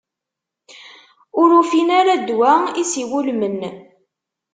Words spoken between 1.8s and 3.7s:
ara ddwa i s-iwulmen.